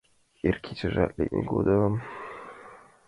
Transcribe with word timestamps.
Эр 0.47 0.57
кечыжат 0.63 1.11
лекме 1.17 1.41
годым 1.51 1.93